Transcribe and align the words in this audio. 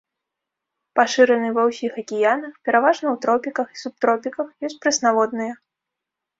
Пашыраны 0.99 1.49
ва 1.57 1.65
ўсіх 1.69 1.91
акіянах, 2.03 2.57
пераважна 2.69 3.07
ў 3.13 3.15
тропіках 3.27 3.67
і 3.79 3.85
субтропіках, 3.85 4.47
ёсць 4.67 4.81
прэснаводныя. 4.87 5.53